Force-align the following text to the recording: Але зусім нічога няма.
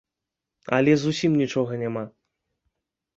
Але 0.77 0.95
зусім 1.01 1.31
нічога 1.41 1.77
няма. 1.83 2.03